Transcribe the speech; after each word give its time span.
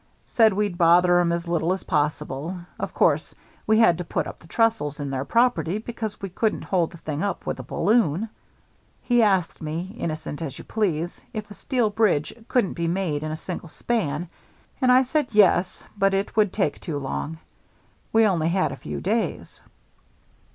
Said 0.25 0.51
we'd 0.53 0.79
bother 0.79 1.19
'em 1.19 1.31
as 1.31 1.47
little 1.47 1.71
as 1.73 1.83
possible; 1.83 2.57
of 2.79 2.91
course 2.91 3.35
we 3.67 3.77
had 3.77 3.99
to 3.99 4.03
put 4.03 4.25
up 4.25 4.39
the 4.39 4.47
trestles 4.47 4.99
in 4.99 5.11
their 5.11 5.23
property, 5.23 5.77
because 5.77 6.19
we 6.19 6.27
couldn't 6.27 6.63
hold 6.63 6.89
the 6.89 6.97
thing 6.97 7.21
up 7.21 7.45
with 7.45 7.59
a 7.59 7.61
balloon. 7.61 8.27
"He 9.03 9.21
asked 9.21 9.61
me, 9.61 9.93
innocent 9.95 10.41
as 10.41 10.57
you 10.57 10.63
please, 10.63 11.23
if 11.33 11.51
a 11.51 11.53
steel 11.53 11.91
bridge 11.91 12.33
couldn't 12.47 12.73
be 12.73 12.87
made 12.87 13.21
in 13.21 13.29
a 13.31 13.35
single 13.35 13.69
span, 13.69 14.27
and 14.81 14.91
I 14.91 15.03
said, 15.03 15.27
yes, 15.33 15.85
but 15.95 16.15
it 16.15 16.35
would 16.35 16.51
take 16.51 16.79
too 16.81 16.97
long. 16.97 17.37
We 18.11 18.25
only 18.25 18.49
had 18.49 18.71
a 18.71 18.77
few 18.77 19.01
days. 19.01 19.61